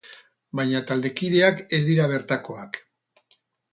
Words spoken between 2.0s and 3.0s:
bertakoak.